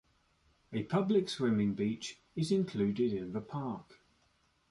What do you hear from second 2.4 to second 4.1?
included in the park.